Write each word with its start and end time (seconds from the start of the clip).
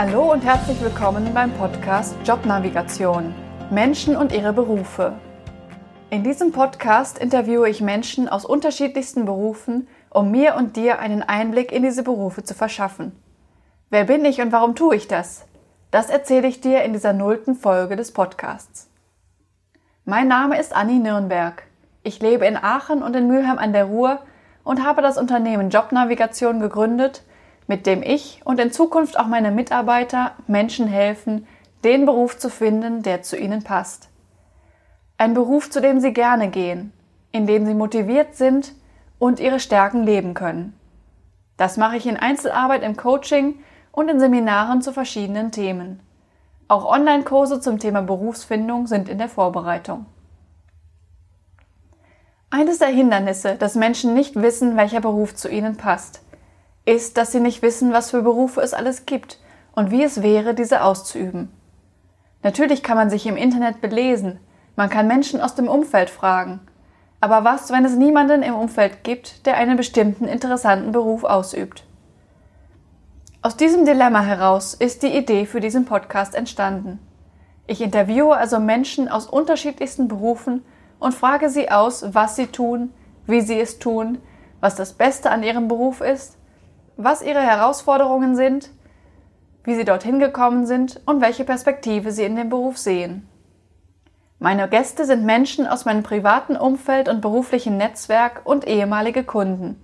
Hallo 0.00 0.30
und 0.30 0.44
herzlich 0.44 0.80
willkommen 0.80 1.34
beim 1.34 1.52
Podcast 1.54 2.14
Jobnavigation 2.24 3.34
Menschen 3.68 4.14
und 4.14 4.30
ihre 4.30 4.52
Berufe. 4.52 5.14
In 6.08 6.22
diesem 6.22 6.52
Podcast 6.52 7.18
interviewe 7.18 7.68
ich 7.68 7.80
Menschen 7.80 8.28
aus 8.28 8.44
unterschiedlichsten 8.44 9.24
Berufen, 9.24 9.88
um 10.10 10.30
mir 10.30 10.54
und 10.54 10.76
dir 10.76 11.00
einen 11.00 11.24
Einblick 11.24 11.72
in 11.72 11.82
diese 11.82 12.04
Berufe 12.04 12.44
zu 12.44 12.54
verschaffen. 12.54 13.10
Wer 13.90 14.04
bin 14.04 14.24
ich 14.24 14.40
und 14.40 14.52
warum 14.52 14.76
tue 14.76 14.94
ich 14.94 15.08
das? 15.08 15.46
Das 15.90 16.10
erzähle 16.10 16.46
ich 16.46 16.60
dir 16.60 16.84
in 16.84 16.92
dieser 16.92 17.12
nullten 17.12 17.56
Folge 17.56 17.96
des 17.96 18.12
Podcasts. 18.12 18.88
Mein 20.04 20.28
Name 20.28 20.60
ist 20.60 20.76
Anni 20.76 21.00
Nürnberg. 21.00 21.64
Ich 22.04 22.20
lebe 22.20 22.46
in 22.46 22.56
Aachen 22.56 23.02
und 23.02 23.16
in 23.16 23.26
Mülheim 23.26 23.58
an 23.58 23.72
der 23.72 23.86
Ruhr 23.86 24.20
und 24.62 24.84
habe 24.84 25.02
das 25.02 25.18
Unternehmen 25.18 25.70
Jobnavigation 25.70 26.60
gegründet, 26.60 27.24
mit 27.68 27.86
dem 27.86 28.02
ich 28.02 28.40
und 28.44 28.58
in 28.58 28.72
Zukunft 28.72 29.18
auch 29.18 29.26
meine 29.26 29.52
Mitarbeiter 29.52 30.32
Menschen 30.48 30.88
helfen, 30.88 31.46
den 31.84 32.06
Beruf 32.06 32.36
zu 32.38 32.50
finden, 32.50 33.02
der 33.02 33.22
zu 33.22 33.36
ihnen 33.36 33.62
passt. 33.62 34.08
Ein 35.18 35.34
Beruf, 35.34 35.70
zu 35.70 35.80
dem 35.80 36.00
sie 36.00 36.12
gerne 36.12 36.48
gehen, 36.48 36.92
in 37.30 37.46
dem 37.46 37.66
sie 37.66 37.74
motiviert 37.74 38.34
sind 38.34 38.72
und 39.18 39.38
ihre 39.38 39.60
Stärken 39.60 40.02
leben 40.02 40.34
können. 40.34 40.74
Das 41.56 41.76
mache 41.76 41.96
ich 41.96 42.06
in 42.06 42.16
Einzelarbeit 42.16 42.82
im 42.82 42.96
Coaching 42.96 43.56
und 43.92 44.08
in 44.08 44.18
Seminaren 44.18 44.80
zu 44.80 44.92
verschiedenen 44.92 45.52
Themen. 45.52 46.00
Auch 46.68 46.84
Online-Kurse 46.84 47.60
zum 47.60 47.78
Thema 47.78 48.00
Berufsfindung 48.02 48.86
sind 48.86 49.08
in 49.08 49.18
der 49.18 49.28
Vorbereitung. 49.28 50.06
Eines 52.50 52.78
der 52.78 52.88
Hindernisse, 52.88 53.56
dass 53.56 53.74
Menschen 53.74 54.14
nicht 54.14 54.36
wissen, 54.36 54.76
welcher 54.76 55.00
Beruf 55.00 55.34
zu 55.34 55.48
ihnen 55.48 55.76
passt, 55.76 56.22
ist, 56.88 57.18
dass 57.18 57.32
sie 57.32 57.40
nicht 57.40 57.62
wissen, 57.62 57.92
was 57.92 58.10
für 58.10 58.22
Berufe 58.22 58.60
es 58.62 58.72
alles 58.72 59.04
gibt 59.04 59.38
und 59.72 59.90
wie 59.90 60.02
es 60.02 60.22
wäre, 60.22 60.54
diese 60.54 60.82
auszuüben. 60.82 61.50
Natürlich 62.42 62.82
kann 62.82 62.96
man 62.96 63.10
sich 63.10 63.26
im 63.26 63.36
Internet 63.36 63.80
belesen, 63.80 64.40
man 64.74 64.88
kann 64.88 65.06
Menschen 65.06 65.40
aus 65.40 65.54
dem 65.54 65.68
Umfeld 65.68 66.08
fragen. 66.08 66.60
Aber 67.20 67.44
was, 67.44 67.70
wenn 67.70 67.84
es 67.84 67.96
niemanden 67.96 68.42
im 68.42 68.54
Umfeld 68.54 69.02
gibt, 69.02 69.44
der 69.44 69.56
einen 69.56 69.76
bestimmten 69.76 70.26
interessanten 70.26 70.92
Beruf 70.92 71.24
ausübt? 71.24 71.84
Aus 73.42 73.56
diesem 73.56 73.84
Dilemma 73.84 74.22
heraus 74.22 74.72
ist 74.72 75.02
die 75.02 75.16
Idee 75.16 75.46
für 75.46 75.60
diesen 75.60 75.84
Podcast 75.84 76.34
entstanden. 76.34 77.00
Ich 77.66 77.80
interviewe 77.80 78.36
also 78.36 78.60
Menschen 78.60 79.08
aus 79.08 79.26
unterschiedlichsten 79.26 80.08
Berufen 80.08 80.64
und 81.00 81.14
frage 81.14 81.50
sie 81.50 81.70
aus, 81.70 82.14
was 82.14 82.36
sie 82.36 82.46
tun, 82.46 82.94
wie 83.26 83.40
sie 83.40 83.60
es 83.60 83.78
tun, 83.78 84.18
was 84.60 84.76
das 84.76 84.92
Beste 84.92 85.30
an 85.30 85.42
ihrem 85.42 85.68
Beruf 85.68 86.00
ist 86.00 86.37
was 86.98 87.22
ihre 87.22 87.40
Herausforderungen 87.40 88.34
sind, 88.34 88.70
wie 89.62 89.76
sie 89.76 89.84
dorthin 89.84 90.18
gekommen 90.18 90.66
sind 90.66 91.00
und 91.06 91.20
welche 91.20 91.44
Perspektive 91.44 92.10
sie 92.10 92.24
in 92.24 92.34
dem 92.34 92.48
Beruf 92.48 92.76
sehen. 92.76 93.28
Meine 94.40 94.68
Gäste 94.68 95.04
sind 95.04 95.24
Menschen 95.24 95.66
aus 95.66 95.84
meinem 95.84 96.02
privaten 96.02 96.56
Umfeld 96.56 97.08
und 97.08 97.20
beruflichen 97.20 97.76
Netzwerk 97.76 98.42
und 98.44 98.66
ehemalige 98.66 99.22
Kunden. 99.22 99.80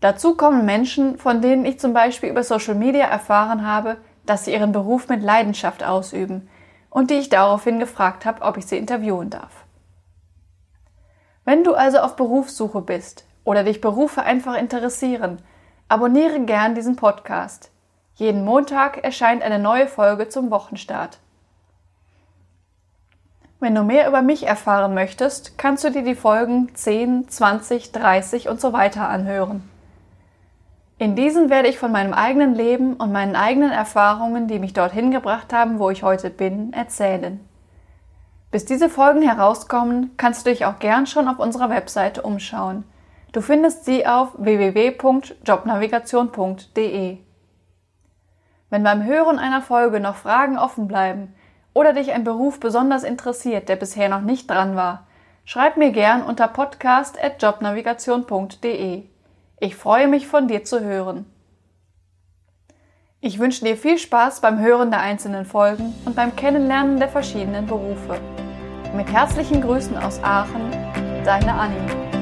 Dazu 0.00 0.36
kommen 0.36 0.66
Menschen, 0.66 1.18
von 1.18 1.40
denen 1.40 1.64
ich 1.64 1.80
zum 1.80 1.94
Beispiel 1.94 2.28
über 2.28 2.42
Social 2.42 2.74
Media 2.74 3.06
erfahren 3.06 3.66
habe, 3.66 3.96
dass 4.26 4.44
sie 4.44 4.52
ihren 4.52 4.72
Beruf 4.72 5.08
mit 5.08 5.22
Leidenschaft 5.22 5.82
ausüben 5.82 6.48
und 6.90 7.10
die 7.10 7.14
ich 7.14 7.30
daraufhin 7.30 7.78
gefragt 7.78 8.26
habe, 8.26 8.42
ob 8.42 8.58
ich 8.58 8.66
sie 8.66 8.76
interviewen 8.76 9.30
darf. 9.30 9.64
Wenn 11.46 11.64
du 11.64 11.74
also 11.74 11.98
auf 11.98 12.16
Berufssuche 12.16 12.82
bist 12.82 13.24
oder 13.44 13.64
dich 13.64 13.80
Berufe 13.80 14.22
einfach 14.22 14.56
interessieren, 14.56 15.40
Abonniere 15.90 16.38
gern 16.42 16.76
diesen 16.76 16.94
Podcast. 16.94 17.72
Jeden 18.14 18.44
Montag 18.44 19.02
erscheint 19.02 19.42
eine 19.42 19.58
neue 19.58 19.88
Folge 19.88 20.28
zum 20.28 20.52
Wochenstart. 20.52 21.18
Wenn 23.58 23.74
du 23.74 23.82
mehr 23.82 24.06
über 24.06 24.22
mich 24.22 24.46
erfahren 24.46 24.94
möchtest, 24.94 25.58
kannst 25.58 25.82
du 25.82 25.90
dir 25.90 26.04
die 26.04 26.14
Folgen 26.14 26.72
10, 26.72 27.28
20, 27.28 27.90
30 27.90 28.48
und 28.48 28.60
so 28.60 28.72
weiter 28.72 29.08
anhören. 29.08 29.68
In 30.98 31.16
diesen 31.16 31.50
werde 31.50 31.66
ich 31.66 31.80
von 31.80 31.90
meinem 31.90 32.12
eigenen 32.12 32.54
Leben 32.54 32.94
und 32.94 33.10
meinen 33.10 33.34
eigenen 33.34 33.72
Erfahrungen, 33.72 34.46
die 34.46 34.60
mich 34.60 34.74
dorthin 34.74 35.10
gebracht 35.10 35.52
haben, 35.52 35.80
wo 35.80 35.90
ich 35.90 36.04
heute 36.04 36.30
bin, 36.30 36.72
erzählen. 36.72 37.40
Bis 38.52 38.64
diese 38.64 38.90
Folgen 38.90 39.22
herauskommen, 39.22 40.12
kannst 40.16 40.46
du 40.46 40.50
dich 40.50 40.66
auch 40.66 40.78
gern 40.78 41.08
schon 41.08 41.26
auf 41.26 41.40
unserer 41.40 41.68
Webseite 41.68 42.22
umschauen. 42.22 42.84
Du 43.32 43.40
findest 43.40 43.84
sie 43.84 44.06
auf 44.06 44.30
www.jobnavigation.de. 44.38 47.18
Wenn 48.70 48.82
beim 48.82 49.04
Hören 49.04 49.38
einer 49.38 49.62
Folge 49.62 50.00
noch 50.00 50.16
Fragen 50.16 50.58
offen 50.58 50.88
bleiben 50.88 51.32
oder 51.72 51.92
dich 51.92 52.10
ein 52.12 52.24
Beruf 52.24 52.58
besonders 52.60 53.04
interessiert, 53.04 53.68
der 53.68 53.76
bisher 53.76 54.08
noch 54.08 54.22
nicht 54.22 54.50
dran 54.50 54.74
war, 54.74 55.06
schreib 55.44 55.76
mir 55.76 55.92
gern 55.92 56.22
unter 56.22 56.48
podcast.jobnavigation.de. 56.48 59.04
Ich 59.60 59.76
freue 59.76 60.08
mich 60.08 60.26
von 60.26 60.48
dir 60.48 60.64
zu 60.64 60.80
hören. 60.80 61.26
Ich 63.20 63.38
wünsche 63.38 63.64
dir 63.64 63.76
viel 63.76 63.98
Spaß 63.98 64.40
beim 64.40 64.58
Hören 64.60 64.90
der 64.90 64.98
einzelnen 65.00 65.44
Folgen 65.44 65.94
und 66.06 66.16
beim 66.16 66.34
Kennenlernen 66.34 66.98
der 66.98 67.08
verschiedenen 67.08 67.66
Berufe. 67.66 68.18
Mit 68.94 69.12
herzlichen 69.12 69.60
Grüßen 69.60 69.98
aus 69.98 70.20
Aachen, 70.24 70.72
deine 71.24 71.52
Annie. 71.52 72.19